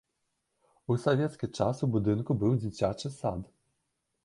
[0.93, 3.41] У савецкі час у будынку быў дзіцячы сад.